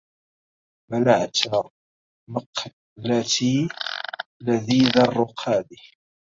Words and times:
منعت 0.91 1.37
مقلتى 2.29 3.67
لذيذ 4.41 4.97
الرقاد 5.09 5.67